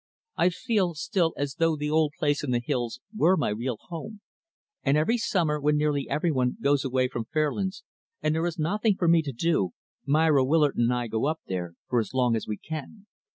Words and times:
I 0.35 0.49
feel, 0.49 0.95
still, 0.95 1.35
as 1.37 1.57
though 1.59 1.75
the 1.75 1.91
old 1.91 2.13
place 2.17 2.43
in 2.43 2.49
the 2.49 2.59
hills 2.59 2.99
were 3.15 3.37
my 3.37 3.49
real 3.49 3.77
home, 3.79 4.21
and 4.81 4.97
every 4.97 5.19
summer, 5.19 5.61
when 5.61 5.77
nearly 5.77 6.09
every 6.09 6.31
one 6.31 6.57
goes 6.59 6.83
away 6.83 7.07
from 7.07 7.25
Fairlands 7.25 7.83
and 8.19 8.33
there 8.33 8.47
is 8.47 8.57
nothing 8.57 8.95
for 8.97 9.07
me 9.07 9.21
to 9.21 9.31
do, 9.31 9.73
Myra 10.07 10.43
Willard 10.43 10.75
and 10.75 10.91
I 10.91 11.05
go 11.05 11.27
up 11.27 11.41
there, 11.45 11.75
for 11.87 11.99
as 11.99 12.15
long 12.15 12.35
as 12.35 12.47
we 12.47 12.57
can. 12.57 13.05